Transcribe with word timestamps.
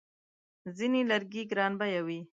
ځینې 0.77 1.01
لرګي 1.09 1.43
ګرانبیه 1.51 2.01
وي. 2.07 2.19